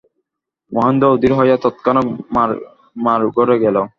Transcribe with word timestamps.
মহেন্দ্র 0.71 1.11
অধীর 1.13 1.33
হইয়া 1.39 1.57
তৎক্ষণাৎ 1.63 2.07
মার 3.05 3.21
ঘরে 3.37 3.55
গেল। 3.63 3.75